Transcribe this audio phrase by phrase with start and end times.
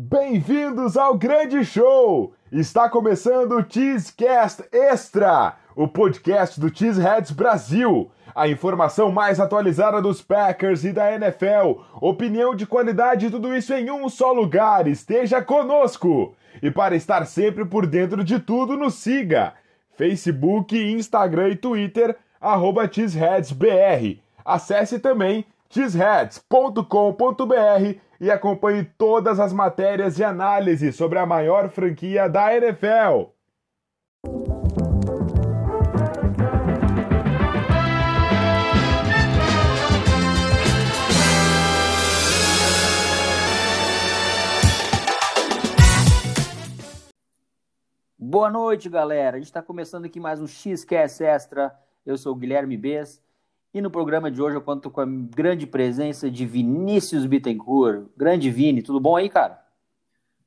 [0.00, 2.32] Bem-vindos ao grande show!
[2.52, 8.08] Está começando o Cheesecast Extra, o podcast do Cheeseheads Brasil.
[8.32, 13.74] A informação mais atualizada dos Packers e da NFL, opinião de qualidade e tudo isso
[13.74, 14.86] em um só lugar.
[14.86, 16.32] Esteja conosco!
[16.62, 19.54] E para estar sempre por dentro de tudo, nos siga.
[19.96, 22.88] Facebook, Instagram e Twitter, arroba.
[24.44, 32.54] Acesse também cheeseheads.com.br e acompanhe todas as matérias e análises sobre a maior franquia da
[32.56, 33.30] NFL.
[48.18, 49.36] Boa noite, galera.
[49.36, 51.74] A gente está começando aqui mais um Xcast Extra.
[52.04, 53.22] Eu sou o Guilherme Bess
[53.72, 58.06] e no programa de hoje eu conto com a grande presença de Vinícius Bittencourt.
[58.16, 59.62] Grande Vini, tudo bom aí, cara?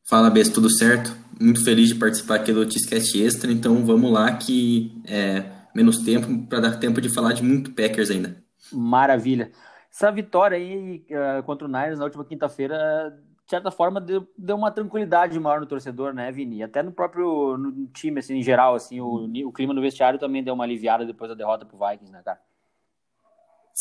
[0.03, 1.15] Fala, Bess, tudo certo?
[1.39, 6.47] Muito feliz de participar aqui do Tiscast Extra, então vamos lá que é menos tempo
[6.47, 8.43] para dar tempo de falar de muito Packers ainda.
[8.73, 9.51] Maravilha.
[9.91, 13.13] Essa vitória aí uh, contra o Niners na última quinta-feira,
[13.45, 16.63] de certa forma, deu, deu, uma tranquilidade maior no torcedor, né, Vini?
[16.63, 20.43] Até no próprio no time, assim, em geral, assim, o, o clima no vestiário também
[20.43, 22.39] deu uma aliviada depois da derrota pro Vikings, né, cara?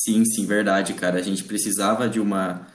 [0.02, 1.18] Sim, sim, verdade, cara.
[1.18, 2.66] A gente precisava de uma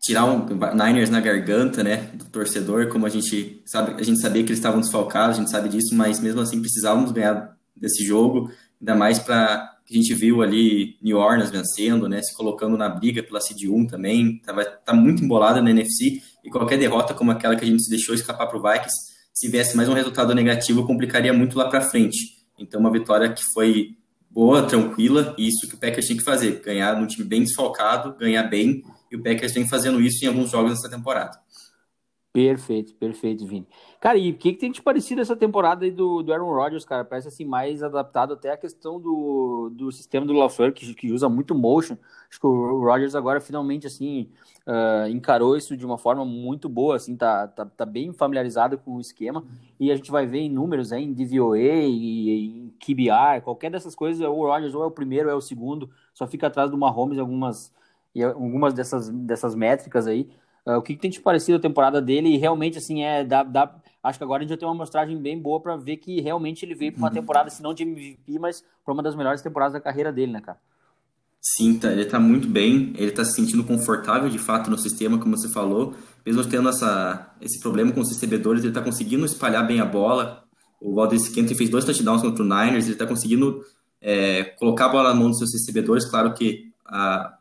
[0.00, 4.42] tirar um Niners na garganta, né, do torcedor, como a gente sabe, a gente sabia
[4.42, 8.50] que eles estavam desfalcados, a gente sabe disso, mas mesmo assim precisávamos ganhar desse jogo,
[8.80, 12.88] ainda mais para que a gente viu ali New Orleans vencendo, né, se colocando na
[12.88, 17.30] briga pela seed 1 também, tava tá muito embolada na NFC e qualquer derrota como
[17.30, 18.96] aquela que a gente deixou escapar para o Vikings,
[19.32, 22.18] se viesse mais um resultado negativo, complicaria muito lá para frente.
[22.58, 23.96] Então uma vitória que foi
[24.32, 28.16] boa, tranquila, e isso que o Packers tinha que fazer, ganhar num time bem desfalcado,
[28.18, 31.38] ganhar bem, e o Packers vem fazendo isso em alguns jogos nessa temporada.
[32.32, 33.68] Perfeito, perfeito, Vini.
[34.00, 36.82] Cara, e o que, que tem te parecido essa temporada aí do, do Aaron Rodgers,
[36.82, 37.04] cara?
[37.04, 41.28] Parece assim, mais adaptado até a questão do, do sistema do LaFleur, que, que usa
[41.28, 41.94] muito motion.
[42.30, 44.30] Acho que o Rodgers agora finalmente, assim,
[44.66, 48.96] uh, encarou isso de uma forma muito boa, assim, tá, tá, tá, bem familiarizado com
[48.96, 49.44] o esquema.
[49.78, 54.26] E a gente vai ver em números em DVOA e em QBR, qualquer dessas coisas,
[54.26, 57.18] o Rodgers ou é o primeiro ou é o segundo, só fica atrás do Mahomes
[57.18, 57.70] algumas,
[58.14, 60.30] em algumas dessas, dessas métricas aí.
[60.66, 62.28] Uh, o que, que, tem te parecido a temporada dele?
[62.28, 63.24] E realmente, assim, é.
[63.24, 65.96] Dá, dá, acho que agora a gente já tem uma amostragem bem boa para ver
[65.96, 67.14] que realmente ele veio para uma uhum.
[67.14, 70.40] temporada, se não de MVP, mas para uma das melhores temporadas da carreira dele, né,
[70.40, 70.58] cara?
[71.40, 75.18] Sim, tá, ele tá muito bem, ele tá se sentindo confortável de fato no sistema,
[75.18, 75.94] como você falou.
[76.24, 80.44] Mesmo tendo essa, esse problema com os recebedores, ele tá conseguindo espalhar bem a bola.
[80.80, 83.64] O Valdez Scantling fez dois touchdowns contra o Niners, ele tá conseguindo
[84.00, 86.04] é, colocar a bola na mão dos seus recebedores.
[86.08, 87.36] Claro que a,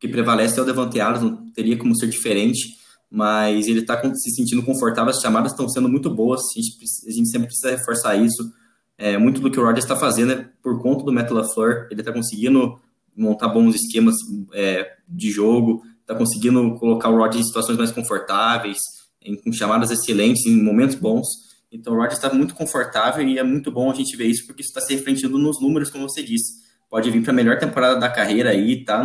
[0.00, 2.76] que prevalece é o Devante Adams, teria como ser diferente,
[3.10, 6.76] mas ele está se sentindo confortável, as chamadas estão sendo muito boas, a gente,
[7.08, 8.52] a gente sempre precisa reforçar isso.
[8.98, 12.00] É, muito do que o Rodgers está fazendo é por conta do Matt LaFleur, ele
[12.00, 12.78] está conseguindo
[13.16, 14.14] montar bons esquemas
[14.52, 18.78] é, de jogo, está conseguindo colocar o Rodgers em situações mais confortáveis,
[19.22, 21.26] em, com chamadas excelentes, em momentos bons.
[21.72, 24.62] Então o Rodgers está muito confortável e é muito bom a gente ver isso, porque
[24.62, 26.64] isso está se refletindo nos números, como você disse.
[26.88, 29.02] Pode vir para a melhor temporada da carreira aí, tá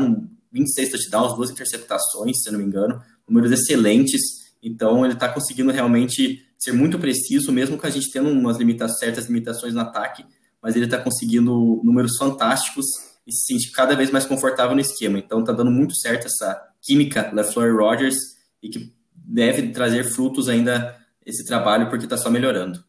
[0.51, 4.21] 26 touchdowns, duas interceptações, se não me engano, números excelentes.
[4.61, 8.87] Então ele está conseguindo realmente ser muito preciso, mesmo com a gente tendo umas limita
[8.87, 10.25] certas limitações no ataque,
[10.61, 12.85] mas ele está conseguindo números fantásticos
[13.25, 15.17] e se sente cada vez mais confortável no esquema.
[15.17, 18.15] Então está dando muito certo essa química LaFleur e Rogers
[18.61, 22.83] e que deve trazer frutos ainda esse trabalho porque está só melhorando.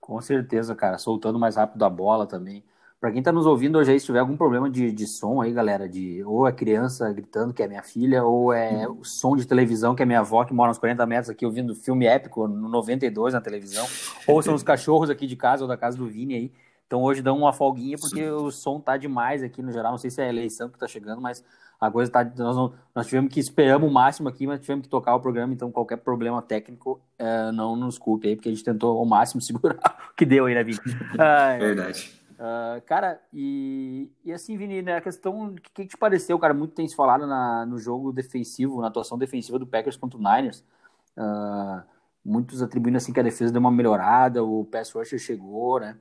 [0.00, 2.64] Com certeza, cara, soltando mais rápido a bola também.
[3.00, 5.52] Para quem está nos ouvindo hoje aí, se tiver algum problema de, de som aí,
[5.52, 9.46] galera, de ou é criança gritando, que é minha filha, ou é o som de
[9.46, 12.68] televisão, que é minha avó, que mora uns 40 metros aqui ouvindo filme épico no
[12.68, 13.86] 92 na televisão,
[14.26, 16.52] ou são os cachorros aqui de casa ou da casa do Vini aí.
[16.88, 18.30] Então hoje dão uma folguinha porque Sim.
[18.30, 19.92] o som tá demais aqui no geral.
[19.92, 21.44] Não sei se é a eleição que tá chegando, mas
[21.80, 22.24] a coisa tá.
[22.24, 25.52] Nós, não, nós tivemos que esperamos o máximo aqui, mas tivemos que tocar o programa.
[25.52, 29.38] Então qualquer problema técnico é, não nos culpe aí, porque a gente tentou ao máximo
[29.42, 30.78] segurar o que deu aí, né, Vini?
[31.16, 32.17] Ah, Verdade.
[32.38, 36.54] Uh, cara, e, e assim, Vini, né, a questão, o que, que te pareceu, cara?
[36.54, 40.22] Muito tem se falado na, no jogo defensivo, na atuação defensiva do Packers contra o
[40.22, 40.64] Niners.
[41.16, 41.82] Uh,
[42.24, 45.96] muitos atribuindo assim que a defesa deu uma melhorada, o pass rusher chegou, né?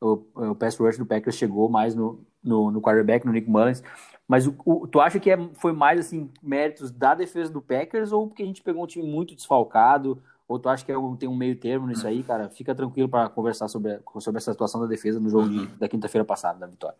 [0.00, 3.82] O, o pass rush do Packers chegou mais no, no, no quarterback, no Nick Mullins.
[4.26, 8.12] Mas o, o, tu acha que é, foi mais assim méritos da defesa do Packers
[8.12, 10.22] ou porque a gente pegou um time muito desfalcado?
[10.48, 12.48] Ou tu acha que é tem um meio termo nisso aí, cara?
[12.50, 15.68] Fica tranquilo para conversar sobre, sobre essa situação da defesa no jogo uhum.
[15.78, 16.96] da quinta-feira passada, da vitória.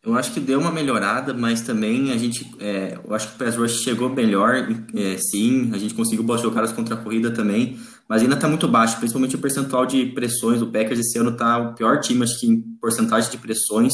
[0.00, 3.38] Eu acho que deu uma melhorada, mas também a gente, é, eu acho que o
[3.44, 4.54] pass rush chegou melhor,
[4.94, 7.76] é, sim, a gente conseguiu boas jogadas contra a corrida também,
[8.08, 10.62] mas ainda está muito baixo, principalmente o percentual de pressões.
[10.62, 13.92] O Packers esse ano está o pior time, acho que em porcentagem de pressões.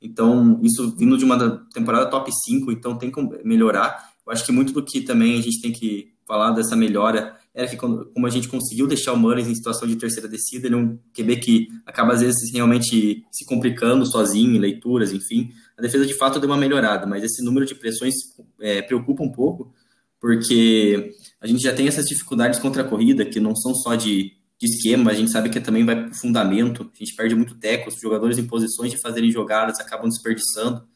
[0.00, 4.08] Então, isso vindo de uma temporada top 5, então tem que melhorar.
[4.24, 7.66] Eu acho que muito do que também a gente tem que falar dessa melhora era
[7.66, 10.78] que como a gente conseguiu deixar o Mullins em situação de terceira descida, ele é
[10.78, 15.50] um QB que acaba às vezes realmente se complicando sozinho, em leituras, enfim.
[15.76, 18.14] A defesa de fato deu uma melhorada, mas esse número de pressões
[18.60, 19.74] é, preocupa um pouco,
[20.20, 24.32] porque a gente já tem essas dificuldades contra a corrida, que não são só de,
[24.56, 27.88] de esquema, a gente sabe que também vai para fundamento, a gente perde muito teco,
[27.88, 30.86] os jogadores em posições de fazerem jogadas acabam desperdiçando.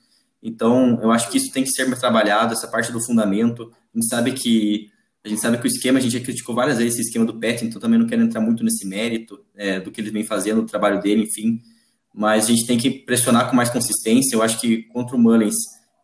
[0.40, 3.72] Então, eu acho que isso tem que ser trabalhado, essa parte do fundamento.
[3.72, 4.92] A gente sabe que
[5.24, 7.38] a gente sabe que o esquema, a gente já criticou várias vezes esse esquema do
[7.38, 10.60] Pet, então também não quero entrar muito nesse mérito é, do que ele vem fazendo,
[10.60, 11.62] o trabalho dele, enfim.
[12.14, 14.36] Mas a gente tem que pressionar com mais consistência.
[14.36, 15.54] Eu acho que contra o Mullins,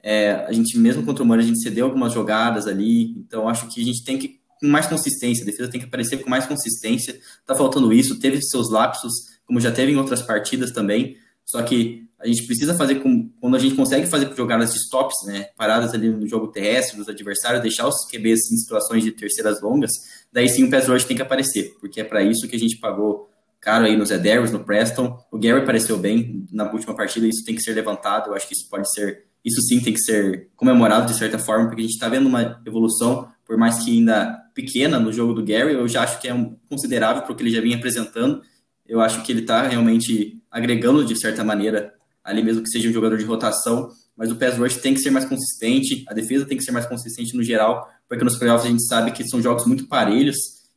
[0.02, 3.11] é, a gente mesmo contra o Mullins, a gente cedeu algumas jogadas ali.
[3.11, 5.43] Então acho que a gente tem que com mais consistência.
[5.43, 7.19] A defesa tem que aparecer com mais consistência.
[7.46, 8.19] Tá faltando isso.
[8.19, 9.12] Teve seus lapsos,
[9.46, 11.17] como já teve em outras partidas também.
[11.44, 15.26] Só que a gente precisa fazer com, quando a gente consegue fazer jogadas de stops,
[15.26, 19.61] né, paradas ali no jogo terrestre dos adversários, deixar os QBs em situações de terceiras
[19.62, 19.90] longas,
[20.31, 22.78] daí sim o pass rush tem que aparecer, porque é para isso que a gente
[22.78, 23.31] pagou
[23.61, 24.19] caro aí no Zé
[24.50, 25.19] no Preston.
[25.31, 28.55] O Gary apareceu bem na última partida, isso tem que ser levantado, eu acho que
[28.55, 31.94] isso pode ser, isso sim tem que ser comemorado de certa forma, porque a gente
[31.94, 36.02] está vendo uma evolução, por mais que ainda pequena no jogo do Gary, eu já
[36.02, 38.43] acho que é um considerável para o que ele já vinha apresentando.
[38.87, 41.94] Eu acho que ele está realmente agregando de certa maneira
[42.31, 45.11] ali mesmo que seja um jogador de rotação, mas o pass rush tem que ser
[45.11, 48.71] mais consistente, a defesa tem que ser mais consistente no geral, porque nos playoffs a
[48.71, 50.37] gente sabe que são jogos muito parelhos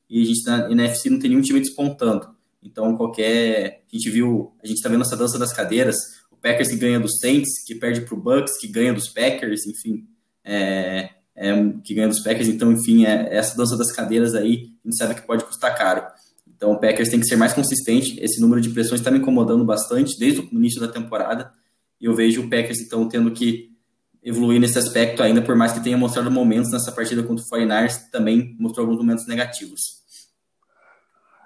[0.09, 2.27] e a gente na NFC não tem nenhum time despontando.
[2.61, 5.95] Então qualquer, a gente viu, a gente está vendo essa dança das cadeiras,
[6.31, 9.65] o Packers que ganha dos Saints, que perde para o Bucks, que ganha dos Packers,
[9.67, 10.07] enfim,
[10.43, 11.53] é, é,
[11.83, 15.15] que ganha dos Packers, então enfim, é, essa dança das cadeiras aí, a gente sabe
[15.15, 16.03] que pode custar caro.
[16.63, 18.17] Então o Packers tem que ser mais consistente.
[18.23, 21.51] Esse número de pressões está me incomodando bastante desde o início da temporada.
[21.99, 23.69] E eu vejo o Packers então tendo que
[24.23, 28.09] evoluir nesse aspecto ainda, por mais que tenha mostrado momentos nessa partida contra o 49ers,
[28.09, 29.81] também mostrou alguns momentos negativos.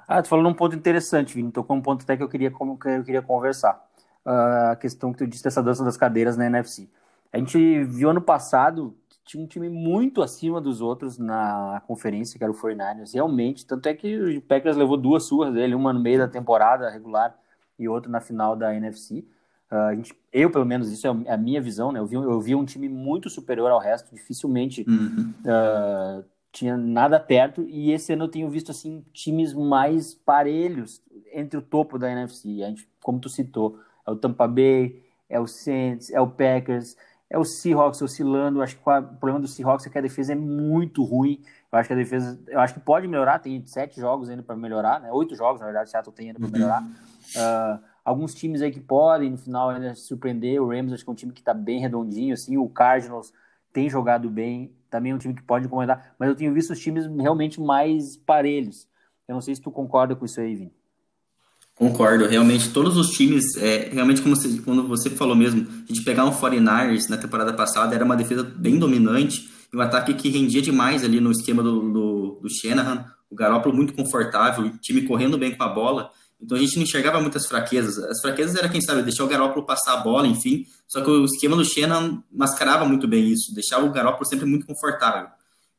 [0.07, 1.51] Ah, tu falou um ponto interessante, Vini.
[1.51, 3.83] Tocou um ponto até que eu queria, como que eu queria conversar.
[4.23, 6.87] Uh, a questão que tu disse dessa dança das cadeiras na NFC.
[7.33, 8.95] A gente viu ano passado
[9.27, 13.65] tinha um time muito acima dos outros na conferência, que era o 49ers, realmente.
[13.65, 17.37] Tanto é que o Packers levou duas surras dele, uma no meio da temporada regular
[17.77, 19.19] e outra na final da NFC.
[19.69, 21.99] Uh, ah, a gente, eu, pelo menos, isso é a minha visão, né?
[21.99, 25.33] Eu vi, eu vi um time muito superior ao resto, dificilmente uhum.
[25.41, 27.63] uh, tinha nada perto.
[27.67, 31.01] E esse ano eu tenho visto assim times mais parelhos
[31.33, 32.63] entre o topo da NFC.
[32.63, 33.77] A gente, como tu citou,
[34.07, 36.95] é o Tampa Bay, é o Saints, é o Packers
[37.29, 38.61] é o Seahawks oscilando.
[38.61, 41.41] Acho que o problema do Seahawks é que a defesa é muito ruim.
[41.71, 43.39] Eu acho que a defesa, eu acho que pode melhorar.
[43.39, 45.11] Tem sete jogos ainda para melhorar, né?
[45.11, 46.53] Oito jogos, na verdade, o Seattle tem ainda para uhum.
[46.53, 46.83] melhorar.
[46.83, 50.61] Uh, alguns times aí que podem no final ainda surpreender.
[50.61, 52.57] O Rams acho que é um time que está bem redondinho, assim.
[52.57, 53.33] O Cardinals
[53.73, 56.15] tem jogado bem, também é um time que pode incomodar.
[56.17, 58.87] Mas eu tenho visto os times realmente mais parelhos.
[59.27, 60.76] Eu não sei se tu concorda com isso aí, Vini.
[61.77, 66.03] Concordo, realmente todos os times, é, realmente como você, quando você falou mesmo, a gente
[66.03, 70.27] pegar um 49ers na temporada passada era uma defesa bem dominante e um ataque que
[70.27, 75.03] rendia demais ali no esquema do, do, do Shanahan, o Garoppolo muito confortável, o time
[75.03, 76.09] correndo bem com a bola,
[76.41, 77.99] então a gente não enxergava muitas fraquezas.
[78.05, 81.25] As fraquezas era, quem sabe, deixar o Garoppolo passar a bola, enfim, só que o
[81.25, 85.27] esquema do Shanahan mascarava muito bem isso, deixava o Garoppolo sempre muito confortável.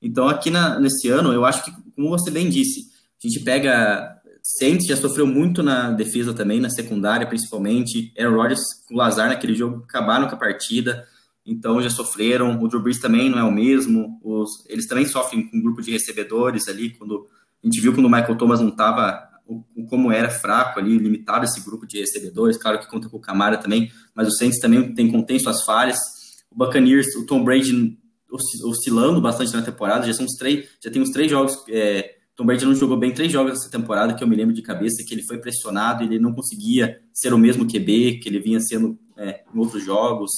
[0.00, 2.86] Então aqui na, nesse ano, eu acho que, como você bem disse,
[3.24, 4.17] a gente pega
[4.56, 8.14] Saints já sofreu muito na defesa também, na secundária principalmente.
[8.18, 11.06] Aaron Rodgers com o Lazar naquele jogo acabaram com a partida,
[11.44, 12.58] então já sofreram.
[12.58, 14.18] O Drew Brees também não é o mesmo.
[14.24, 17.26] Os, eles também sofrem com um grupo de recebedores ali, quando
[17.62, 19.28] a gente viu quando o Michael Thomas não estava
[19.90, 23.58] como era fraco ali, limitado esse grupo de recebedores, claro que conta com o Camara
[23.58, 25.98] também, mas o Saints também tem contém suas falhas.
[26.50, 27.98] O Buccaneers, o Tom Brady
[28.64, 32.46] oscilando bastante na temporada, já são uns três, já tem uns três jogos é, Tom
[32.46, 35.12] Brady não jogou bem três jogos essa temporada, que eu me lembro de cabeça, que
[35.12, 39.42] ele foi pressionado, ele não conseguia ser o mesmo QB que ele vinha sendo é,
[39.52, 40.30] em outros jogos.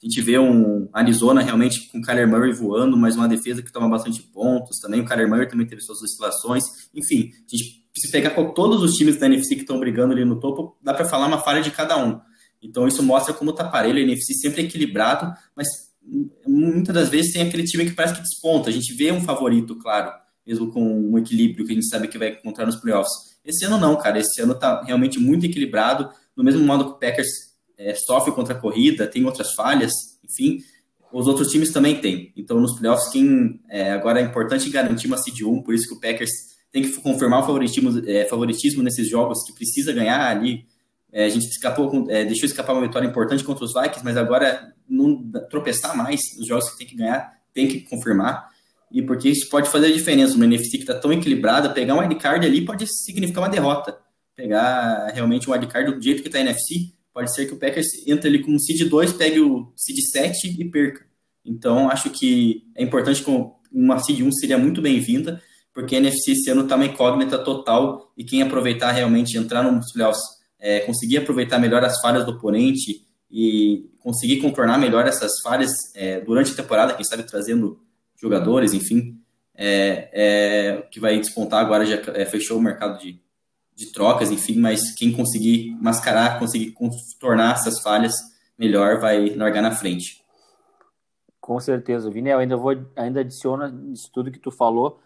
[0.00, 3.72] A gente vê um Arizona realmente com o Kyler Murray voando, mas uma defesa que
[3.72, 5.00] toma bastante pontos também.
[5.00, 6.62] O Kyler Murray também teve suas oscilações.
[6.94, 10.24] Enfim, a gente, se pegar com todos os times da NFC que estão brigando ali
[10.24, 12.20] no topo, dá para falar uma falha de cada um.
[12.62, 15.66] Então isso mostra como tá parelho, a NFC sempre equilibrado, mas
[16.46, 18.70] muitas das vezes tem aquele time que parece que desponta.
[18.70, 20.12] A gente vê um favorito, claro
[20.48, 23.12] mesmo com um equilíbrio que a gente sabe que vai encontrar nos playoffs.
[23.44, 24.18] Esse ano não, cara.
[24.18, 27.28] Esse ano tá realmente muito equilibrado, do mesmo modo que o Packers
[27.76, 29.92] é, sofre contra a corrida, tem outras falhas,
[30.24, 30.58] enfim,
[31.12, 32.32] os outros times também têm.
[32.34, 35.94] Então, nos playoffs, quem é, agora é importante garantir uma seed 1, por isso que
[35.94, 36.30] o Packers
[36.72, 40.66] tem que confirmar o favoritismo, é, favoritismo nesses jogos que precisa ganhar ali.
[41.12, 44.74] É, a gente escapou, é, deixou escapar uma vitória importante contra os Vikings, mas agora
[44.88, 48.47] não tropeçar mais nos jogos que tem que ganhar, tem que confirmar.
[48.90, 50.34] E porque isso pode fazer a diferença.
[50.34, 53.98] Uma NFC que está tão equilibrada, pegar um wildcard ali pode significar uma derrota.
[54.34, 57.86] Pegar realmente um wildcard do jeito que está a NFC, pode ser que o Packers
[58.06, 61.04] entre ali com o seed 2, pegue o seed 7 e perca.
[61.44, 63.30] Então, acho que é importante que
[63.72, 65.42] uma seed 1 seria muito bem-vinda,
[65.74, 69.92] porque a NFC esse ano está uma incógnita total e quem aproveitar realmente entrar nos
[69.92, 70.22] playoffs,
[70.58, 76.20] é, conseguir aproveitar melhor as falhas do oponente e conseguir contornar melhor essas falhas é,
[76.20, 77.80] durante a temporada, quem sabe trazendo
[78.20, 79.20] jogadores, enfim,
[79.54, 83.20] é, é, que vai despontar agora, já é, fechou o mercado de,
[83.74, 88.14] de trocas, enfim, mas quem conseguir mascarar, conseguir contornar essas falhas
[88.58, 90.24] melhor, vai largar na frente.
[91.40, 95.00] Com certeza, Vini, eu ainda vou, ainda adiciono isso tudo que tu falou,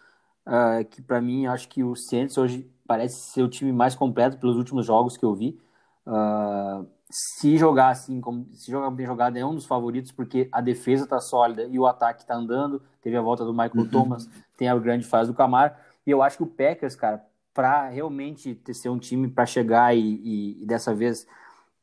[0.45, 4.37] uh, que para mim, acho que o Saints hoje parece ser o time mais completo
[4.37, 5.57] pelos últimos jogos que eu vi,
[6.05, 10.59] uh, se jogar assim, como se jogar bem jogado, é um dos favoritos, porque a
[10.59, 12.81] defesa tá sólida e o ataque tá andando.
[13.03, 13.87] Teve a volta do Michael uhum.
[13.87, 14.27] Thomas,
[14.57, 15.79] tem a grande fase do Camar.
[16.07, 19.95] E eu acho que o Packers, cara, para realmente ter, ser um time para chegar
[19.95, 21.27] e, e, e, dessa vez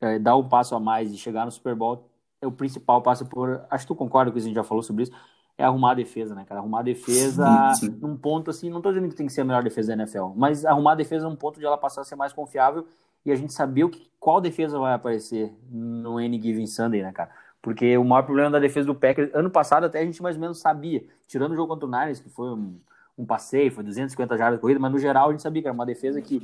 [0.01, 2.11] é, dar um passo a mais e chegar no Super Bowl,
[2.43, 3.65] é o principal passo por.
[3.71, 5.13] Acho que tu concorda com isso, a gente já falou sobre isso.
[5.57, 6.59] É arrumar a defesa, né, cara?
[6.59, 7.99] Arrumar a defesa sim, sim.
[8.01, 8.69] num ponto assim.
[8.69, 10.97] Não tô dizendo que tem que ser a melhor defesa da NFL, mas arrumar a
[10.97, 12.85] defesa num ponto de ela passar a ser mais confiável
[13.25, 17.13] e a gente saber o que, qual defesa vai aparecer no Any Given Sunday, né,
[17.13, 17.31] cara?
[17.63, 20.41] Porque o maior problema da defesa do Packers, ano passado até a gente mais ou
[20.41, 22.79] menos sabia, tirando o jogo contra o Niners, que foi um,
[23.19, 25.85] um passeio, foi 250 jardas corrida, mas no geral a gente sabia que era uma
[25.85, 26.41] defesa que,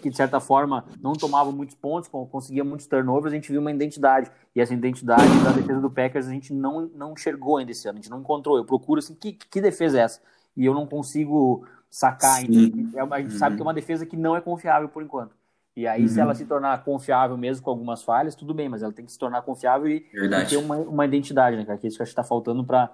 [0.00, 3.72] que de certa forma não tomava muitos pontos, conseguia muitos turnovers, a gente viu uma
[3.72, 4.30] identidade.
[4.54, 7.98] E essa identidade da defesa do Packers a gente não, não enxergou ainda esse ano,
[7.98, 8.56] a gente não encontrou.
[8.56, 10.20] Eu procuro assim, que, que defesa é essa?
[10.56, 12.98] E eu não consigo sacar ainda.
[12.98, 15.34] É a gente sabe que é uma defesa que não é confiável por enquanto.
[15.80, 16.08] E aí, uhum.
[16.08, 19.10] se ela se tornar confiável mesmo com algumas falhas, tudo bem, mas ela tem que
[19.10, 21.78] se tornar confiável e, e ter uma, uma identidade, né, cara?
[21.78, 22.90] Que é isso que acho que está faltando para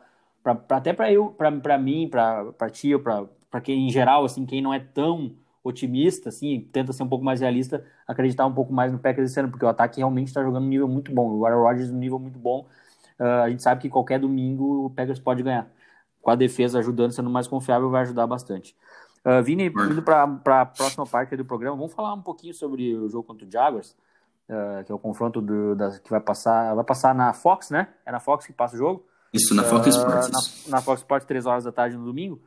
[0.70, 4.78] até para eu, para mim, para ti, para quem em geral, assim, quem não é
[4.78, 9.32] tão otimista, assim, tenta ser um pouco mais realista, acreditar um pouco mais no Packers
[9.32, 11.28] esse ano, porque o ataque realmente está jogando um nível muito bom.
[11.32, 12.68] O Aaron Rodgers um nível muito bom.
[13.18, 15.68] Uh, a gente sabe que qualquer domingo o Packers pode ganhar.
[16.22, 18.76] Com a defesa ajudando, sendo mais confiável, vai ajudar bastante.
[19.26, 23.08] Uh, Vini, indo para a próxima parte do programa, vamos falar um pouquinho sobre o
[23.08, 23.96] jogo contra o Jaguars,
[24.48, 27.88] uh, que é o confronto do, da, que vai passar, vai passar na Fox, né?
[28.06, 29.04] É na Fox que passa o jogo.
[29.32, 30.68] Isso, na Fox uh, Sports.
[30.68, 32.40] Na, na, Fox Sports, 3 horas da tarde no domingo.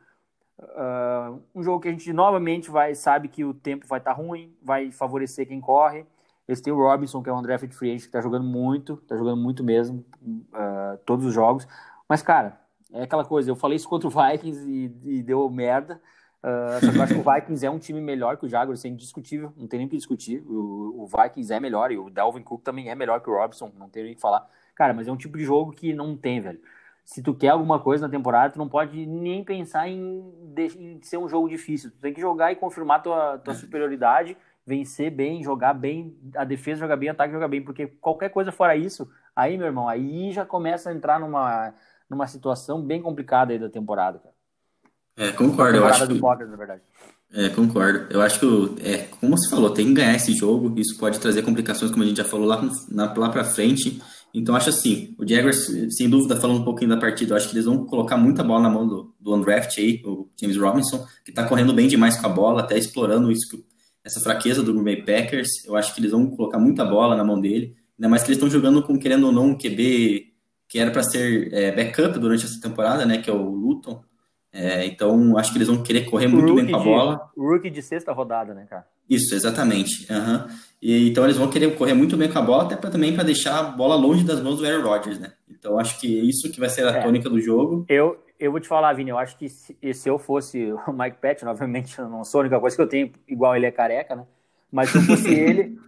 [1.54, 4.50] um jogo que a gente novamente vai sabe que o tempo vai estar tá ruim,
[4.62, 6.06] vai favorecer quem corre.
[6.48, 9.18] Eles têm o Robinson, que é um draft free agent, que está jogando muito, está
[9.18, 10.02] jogando muito mesmo,
[11.04, 11.68] todos os jogos.
[12.08, 12.58] Mas, cara,
[12.90, 16.00] é aquela coisa, eu falei isso contra o Vikings e, e deu merda.
[16.42, 18.78] Uh, só que eu acho que o Vikings é um time melhor que o Jaguars,
[18.78, 20.42] isso é indiscutível, não tem nem o que discutir.
[20.46, 23.70] O, o, Vikings é melhor e o Dalvin Cook também é melhor que o Robson,
[23.78, 24.48] não tem nem o que falar.
[24.74, 26.60] Cara, mas é um tipo de jogo que não tem, velho.
[27.04, 30.24] Se tu quer alguma coisa na temporada, tu não pode nem pensar em,
[30.56, 31.90] em ser um jogo difícil.
[31.90, 36.80] Tu tem que jogar e confirmar tua, tua superioridade, vencer bem, jogar bem, a defesa
[36.80, 40.32] jogar bem, o ataque jogar bem, porque qualquer coisa fora isso, aí, meu irmão, aí
[40.32, 41.74] já começa a entrar numa,
[42.08, 44.39] numa situação bem complicada aí da temporada, cara.
[45.20, 45.76] É, concordo.
[45.76, 46.18] Eu acho que...
[46.18, 46.80] Na verdade.
[47.32, 48.06] É, concordo.
[48.10, 50.72] Eu acho que, é, como você falou, tem que ganhar esse jogo.
[50.80, 54.00] Isso pode trazer complicações, como a gente já falou lá, na, lá pra frente.
[54.32, 57.54] Então, acho assim, o Jaguars, sem dúvida, falando um pouquinho da partida, eu acho que
[57.54, 61.32] eles vão colocar muita bola na mão do, do undraft aí, o James Robinson, que
[61.32, 63.62] tá correndo bem demais com a bola, até explorando isso,
[64.04, 65.48] essa fraqueza do Green Bay Packers.
[65.66, 67.74] Eu acho que eles vão colocar muita bola na mão dele.
[67.98, 70.30] Ainda mais que eles estão jogando com, querendo ou não, um QB
[70.68, 74.00] que era para ser é, backup durante essa temporada, né, que é o Luton.
[74.52, 77.30] É, então, acho que eles vão querer correr muito bem com a bola.
[77.36, 78.84] O rookie de sexta rodada, né, cara?
[79.08, 80.06] Isso, exatamente.
[80.12, 80.46] Uhum.
[80.82, 83.22] E, então, eles vão querer correr muito bem com a bola, até pra, também para
[83.22, 85.32] deixar a bola longe das mãos do Aaron Rodgers, né?
[85.48, 87.02] Então, acho que é isso que vai ser a é.
[87.02, 87.84] tônica do jogo.
[87.88, 91.18] Eu, eu vou te falar, Vini, eu acho que se, se eu fosse o Mike
[91.20, 94.16] Patton, obviamente eu não sou a única coisa que eu tenho, igual ele é careca,
[94.16, 94.24] né?
[94.72, 95.78] Mas se eu fosse ele,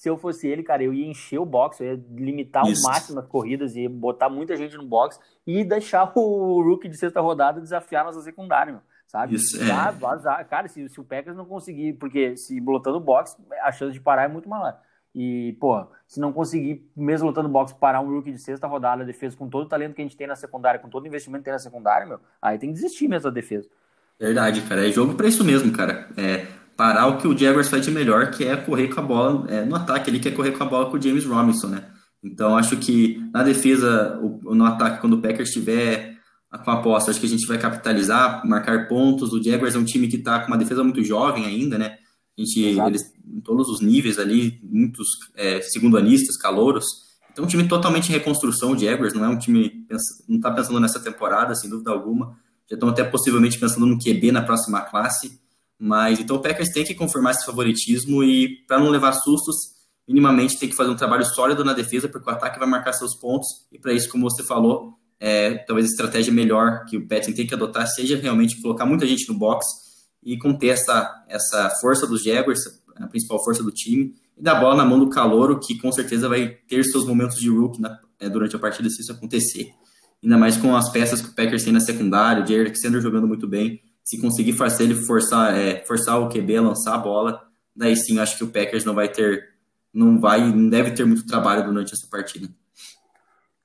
[0.00, 3.20] se eu fosse ele, cara, eu ia encher o box, eu ia limitar ao máximo
[3.20, 7.60] as corridas e botar muita gente no box e deixar o rookie de sexta rodada
[7.60, 9.34] desafiar nossa secundária, meu, sabe?
[9.34, 9.70] Isso, é.
[9.70, 10.42] Ah, vazar.
[10.48, 14.00] Cara, se, se o Packers não conseguir, porque se lotando o box, a chance de
[14.00, 14.80] parar é muito maior.
[15.14, 19.06] E, pô, se não conseguir, mesmo lutando box, parar um rookie de sexta rodada, a
[19.06, 21.40] defesa com todo o talento que a gente tem na secundária, com todo o investimento
[21.40, 23.68] que tem na secundária, meu, aí tem que desistir mesmo da defesa.
[24.18, 24.88] Verdade, cara.
[24.88, 26.08] É jogo pra isso mesmo, cara.
[26.16, 26.46] É,
[26.80, 29.66] parar o que o Jaguars faz de melhor, que é correr com a bola é,
[29.66, 30.08] no ataque.
[30.08, 31.84] Ele quer correr com a bola com o James Robinson, né?
[32.24, 36.16] Então, acho que na defesa, no ataque, quando o Packers estiver
[36.64, 39.30] com a aposta, acho que a gente vai capitalizar, marcar pontos.
[39.34, 41.98] O Jaguars é um time que está com uma defesa muito jovem ainda, né?
[42.38, 45.06] A gente, eles, em todos os níveis ali, muitos
[45.36, 46.86] é, segundanistas, calouros.
[47.30, 49.86] Então, um time totalmente em reconstrução, o Jaguars, não é um time,
[50.26, 52.38] não está pensando nessa temporada, sem dúvida alguma.
[52.70, 55.39] Já estão até possivelmente pensando no QB na próxima classe.
[55.82, 59.56] Mas então o Packers tem que confirmar esse favoritismo e, para não levar sustos,
[60.06, 63.18] minimamente tem que fazer um trabalho sólido na defesa, porque o ataque vai marcar seus
[63.18, 63.48] pontos.
[63.72, 67.46] E para isso, como você falou, é, talvez a estratégia melhor que o Patrick tem
[67.46, 69.64] que adotar seja realmente colocar muita gente no box
[70.22, 72.60] e conter essa, essa força dos Jaguars,
[72.96, 76.28] a principal força do time, e dar bola na mão do Calouro, que com certeza
[76.28, 79.70] vai ter seus momentos de rook na, é, durante a partida se isso acontecer.
[80.22, 83.26] Ainda mais com as peças que o Packers tem na secundária, o Jerry Alexander jogando
[83.26, 87.48] muito bem se conseguir fazer ele forçar, é, forçar o QB a lançar a bola,
[87.76, 89.50] daí sim acho que o Packers não vai ter,
[89.94, 92.48] não vai, não deve ter muito trabalho durante essa partida.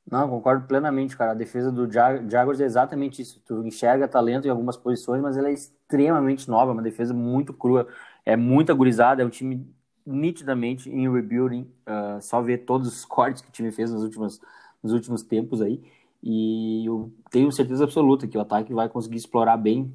[0.10, 1.32] Não, concordo plenamente, cara.
[1.32, 3.42] A defesa do Jaguars é exatamente isso.
[3.44, 7.88] Tu enxerga talento em algumas posições, mas ela é extremamente nova, uma defesa muito crua,
[8.24, 9.68] é muito agorizada, é um time
[10.06, 11.62] nitidamente em rebuilding.
[11.88, 14.40] Uh, só ver todos os cortes que o time fez nos últimos,
[14.84, 15.82] nos últimos tempos aí.
[16.22, 19.94] E eu tenho certeza absoluta que o ataque vai conseguir explorar bem,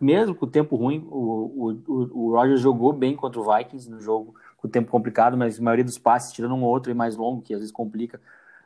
[0.00, 1.06] mesmo com o tempo ruim.
[1.10, 5.36] O, o, o Rogers jogou bem contra o Vikings no jogo com o tempo complicado,
[5.36, 7.72] mas a maioria dos passes, tirando um ou outro e mais longo, que às vezes
[7.72, 8.20] complica,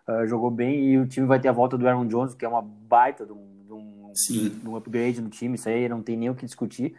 [0.08, 0.84] uh, jogou bem.
[0.84, 3.32] E o time vai ter a volta do Aaron Jones, que é uma baita de
[3.32, 5.54] um, de um, de um upgrade no time.
[5.54, 6.96] Isso aí não tem nem o que discutir.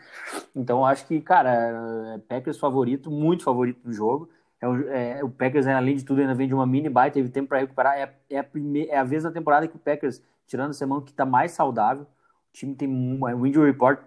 [0.56, 4.30] Então acho que, cara, é Packers favorito, muito favorito do jogo.
[4.62, 7.30] É o, é, o Packers, além de tudo, ainda vem de uma mini bye, teve
[7.30, 7.98] tempo para recuperar.
[7.98, 11.02] É, é, a primeira, é a vez na temporada que o Packers, tirando a semana
[11.02, 12.08] que está mais saudável,
[12.56, 14.00] time tem o injury report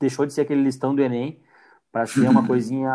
[0.00, 1.40] deixou de ser aquele listão do Enem
[1.90, 2.92] para ser uma coisinha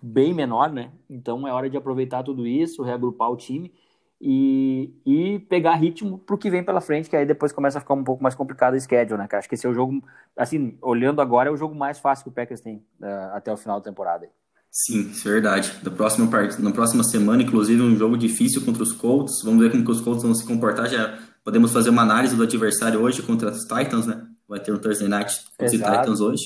[0.00, 0.90] bem menor, né?
[1.08, 3.72] Então é hora de aproveitar tudo isso, reagrupar o time
[4.20, 7.80] e, e pegar ritmo para o que vem pela frente, que aí depois começa a
[7.80, 9.40] ficar um pouco mais complicado o schedule, né, cara?
[9.40, 10.02] Acho que esse é o jogo,
[10.36, 13.56] assim, olhando agora, é o jogo mais fácil que o Packers tem uh, até o
[13.56, 14.28] final da temporada.
[14.70, 15.72] Sim, isso é verdade.
[15.82, 16.60] Da próxima part...
[16.60, 19.40] Na próxima semana, inclusive, um jogo difícil contra os Colts.
[19.44, 20.88] Vamos ver como que os Colts vão se comportar.
[20.88, 24.26] Já podemos fazer uma análise do adversário hoje contra os Titans, né?
[24.48, 26.42] Vai ter um Thursday Night contra os Titans hoje.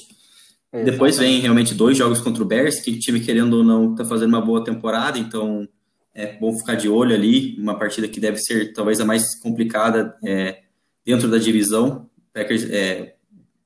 [0.73, 0.91] Exato.
[0.91, 4.05] Depois vem realmente dois jogos contra o Bears, que o time, querendo ou não, está
[4.05, 5.67] fazendo uma boa temporada, então
[6.15, 7.57] é bom ficar de olho ali.
[7.59, 10.63] Uma partida que deve ser talvez a mais complicada é,
[11.05, 12.09] dentro da divisão.
[12.33, 13.15] Packers, é,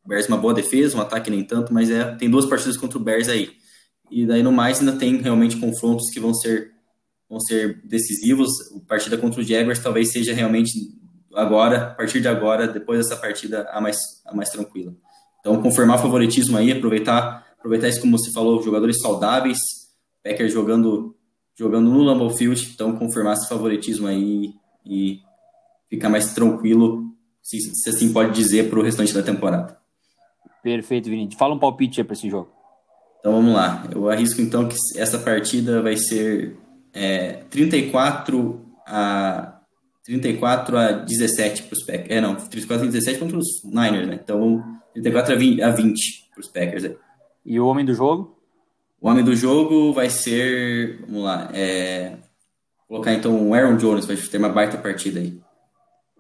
[0.07, 3.03] Bears uma boa defesa, um ataque nem tanto, mas é, tem duas partidas contra o
[3.03, 3.51] Bears aí.
[4.11, 6.73] E daí no mais ainda tem realmente confrontos que vão ser
[7.29, 8.51] vão ser decisivos.
[8.77, 10.71] A partida contra o Jaguars talvez seja realmente
[11.35, 14.95] agora, a partir de agora, depois dessa partida a mais a mais tranquila.
[15.41, 19.59] Então confirmar o favoritismo aí, aproveitar aproveitar isso como você falou, jogadores saudáveis,
[20.23, 21.17] Packers jogando
[21.59, 25.21] jogando no Lambeau Field, então confirmar esse favoritismo aí e
[25.89, 27.05] ficar mais tranquilo,
[27.43, 29.79] se, se assim pode dizer, para o restante da temporada.
[30.63, 31.39] Perfeito, Vinícius.
[31.39, 32.51] Fala um palpite aí para esse jogo.
[33.21, 33.87] Então vamos lá.
[33.93, 36.57] Eu arrisco então que essa partida vai ser
[36.93, 39.52] é, 34 a
[40.05, 42.11] 34 a 17 para os Packers.
[42.11, 44.21] É, não, 34 a 17 contra os Niners, né?
[44.23, 44.63] Então
[44.93, 46.85] 34 a 20, a 20 para os Packers.
[46.85, 46.97] Aí.
[47.45, 48.39] E o homem do jogo?
[49.01, 52.11] O homem do jogo vai ser, vamos lá, é,
[52.89, 55.41] vou colocar então o Aaron Jones, vai ter uma baita partida aí.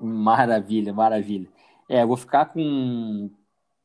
[0.01, 1.49] Maravilha, maravilha.
[1.88, 3.31] É, eu vou ficar com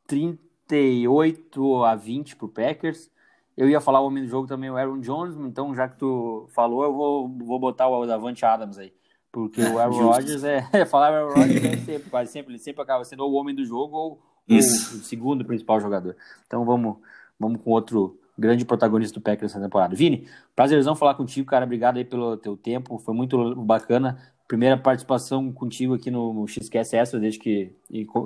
[0.07, 3.09] 30 38 a 20 pro Packers.
[3.55, 6.47] Eu ia falar o homem do jogo também, o Aaron Jones, então já que tu
[6.53, 8.93] falou, eu vou, vou botar o Davante Adams aí.
[9.37, 10.41] Porque é, o Aaron Rodgers
[10.73, 10.83] é.
[10.85, 13.95] falar Aaron Rodgers é sempre, quase sempre, ele sempre acaba sendo o homem do jogo
[13.95, 14.19] ou
[14.49, 14.61] o
[15.03, 16.15] segundo principal jogador.
[16.47, 16.97] Então vamos,
[17.39, 19.95] vamos com outro grande protagonista do Packers nessa temporada.
[19.95, 21.65] Vini, prazerzão falar contigo, cara.
[21.65, 22.97] Obrigado aí pelo teu tempo.
[22.97, 27.71] Foi muito bacana primeira participação contigo aqui no XQS Extra, desde que,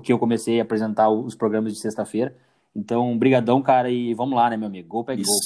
[0.03, 2.33] que eu comecei a apresentar os programas de sexta-feira.
[2.73, 4.87] Então, brigadão, cara, e vamos lá, né, meu amigo?
[4.87, 5.39] Gol, pega gol.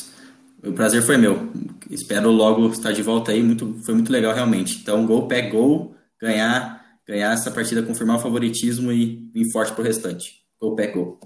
[0.66, 1.52] O prazer foi meu.
[1.92, 3.44] Espero logo estar de volta aí.
[3.44, 4.80] Muito, foi muito legal, realmente.
[4.82, 9.84] Então, gol, pega gol, ganhar, ganhar essa partida, confirmar o favoritismo e vir forte pro
[9.84, 10.44] restante.
[10.60, 11.20] Gol, pega gol.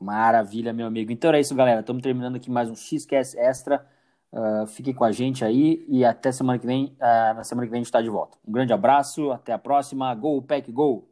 [0.00, 1.12] Maravilha, meu amigo.
[1.12, 1.80] Então é isso, galera.
[1.80, 3.86] Estamos terminando aqui mais um XQS Extra.
[4.32, 6.96] Uh, fiquem com a gente aí e até semana que vem.
[6.96, 8.38] Uh, na semana que vem a gente está de volta.
[8.46, 10.14] Um grande abraço, até a próxima.
[10.14, 11.09] Go, Pack, go!